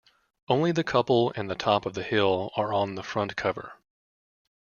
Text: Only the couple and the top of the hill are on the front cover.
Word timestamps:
Only 0.47 0.71
the 0.71 0.83
couple 0.83 1.31
and 1.35 1.47
the 1.47 1.53
top 1.53 1.85
of 1.85 1.93
the 1.93 2.01
hill 2.01 2.49
are 2.57 2.73
on 2.73 2.95
the 2.95 3.03
front 3.03 3.35
cover. 3.35 3.73